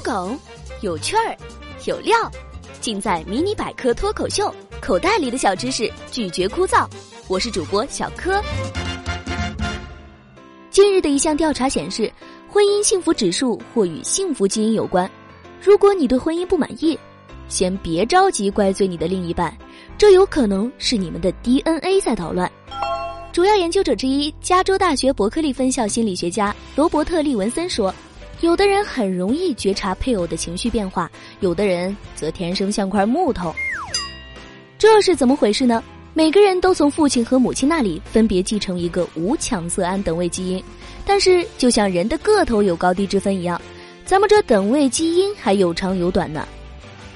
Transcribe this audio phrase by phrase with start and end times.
[0.00, 0.38] 梗，
[0.80, 1.36] 有趣儿，
[1.86, 2.16] 有料，
[2.80, 4.52] 尽在迷你百科脱口秀。
[4.80, 6.88] 口袋里的小知识，拒绝枯燥。
[7.28, 8.42] 我是主播小柯。
[10.70, 12.10] 近日的一项调查显示，
[12.48, 15.08] 婚姻幸福指数或与幸福基因有关。
[15.62, 16.98] 如果你对婚姻不满意，
[17.48, 19.54] 先别着急怪罪你的另一半，
[19.98, 22.50] 这有可能是你们的 DNA 在捣乱。
[23.32, 27.94] 主要研究者之一，加州大学伯克利分校心理学家罗伯特·利文森说。
[28.40, 33.54] 有的人很容易觉察配偶的情绪变化，有的人则天生像块木头。
[34.78, 35.82] 这是怎么回事呢？
[36.14, 40.64] 每个人都从父亲和母亲那里分别继承一个无羟色胺等位基因，
[41.04, 43.60] 但是就像人的个头有高低之分一样，
[44.06, 46.48] 咱们这等位基因还有长有短呢。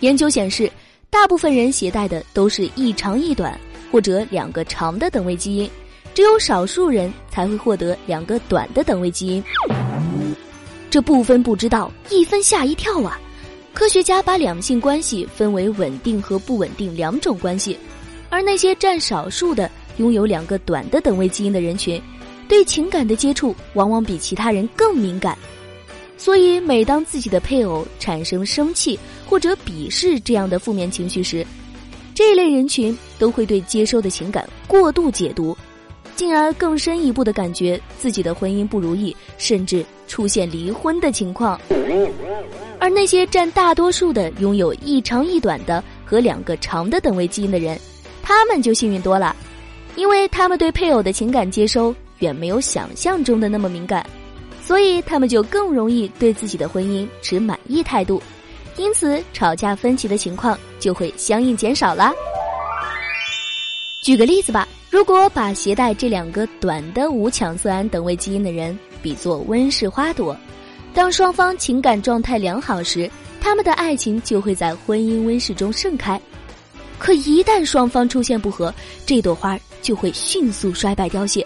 [0.00, 0.70] 研究显示，
[1.08, 3.58] 大部分人携带的都是一长一短
[3.90, 5.70] 或者两个长的等位基因，
[6.12, 9.42] 只有少数人才会获得两个短的等位基因。
[10.90, 13.20] 这不分不知道，一分吓一跳啊！
[13.74, 17.78] 科学家把两性关系分为稳定和不稳定两种关系，
[18.30, 22.00] 而那些占少数的拥有两个短的等位基因的人群，
[22.48, 25.36] 对情感的接触往往比其他人更敏感。
[26.16, 31.46] 所以，每当自己的配偶产生生气或者鄙视这样的负面情绪时，
[32.14, 35.54] 这类人群都会对接收的情感过度解读。
[36.16, 41.60] 进而更深一步的感觉自己的婚姻不如意，甚至出现离婚的情况。
[42.78, 47.78] 而那些占大多数的拥有一长一短的和两个长的等位基因的人，
[48.22, 49.36] 他们就幸运多了，
[49.94, 54.04] 因为他们对配偶的情感接收远没有想象中的那么敏感，
[54.62, 58.22] 所以他们就更容易对自己的婚姻持满意态度，
[58.76, 62.12] 因此吵架分歧的情况就会相应减少啦。
[64.06, 64.68] 举个例子吧。
[64.88, 70.36] 如果把携带这两个短的五羟色胺等位基因的人比作温室花朵，
[70.94, 76.20] 当双方情感状态良好时，他们的爱情就会在婚姻温室中盛开。
[77.00, 78.72] 可一旦双方出现不和，
[79.04, 81.44] 这朵花就会迅速衰败凋谢。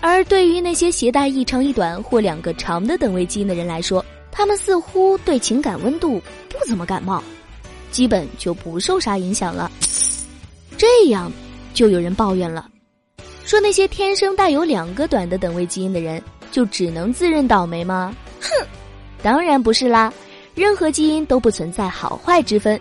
[0.00, 7.22] 而对于那些携带一长一短或两个长的等位基因的人来说，他们似乎对情感温度不怎么感冒，
[7.90, 9.70] 基本就不受啥影响了。
[10.78, 11.30] 这样。
[11.74, 12.70] 就有人抱怨了，
[13.44, 18.14] 说那些天生带有两个短的等位基因的人就只能自认倒霉吗？
[18.40, 18.48] 哼，
[19.22, 20.10] 当然不是啦，
[20.54, 22.80] 任何基因都不存在好坏之分，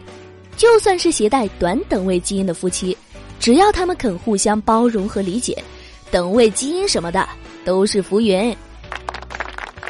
[0.55, 2.95] 就算是携带短等位基因的夫妻，
[3.39, 5.57] 只要他们肯互相包容和理解，
[6.11, 7.27] 等位基因什么的
[7.65, 8.55] 都是浮云。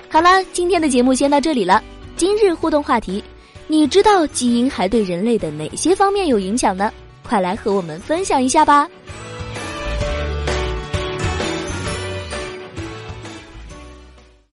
[0.10, 1.84] 好了，今天的节目先到这里了。
[2.16, 3.22] 今日互动话题，
[3.68, 6.94] 你知道基因还对人类的哪些方面有影响呢？
[7.24, 8.88] 快来和我们分享一下吧。